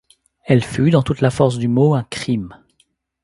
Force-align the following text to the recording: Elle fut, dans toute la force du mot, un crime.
Elle 0.45 0.63
fut, 0.63 0.89
dans 0.89 1.03
toute 1.03 1.21
la 1.21 1.29
force 1.29 1.59
du 1.59 1.67
mot, 1.67 1.93
un 1.93 2.03
crime. 2.03 2.57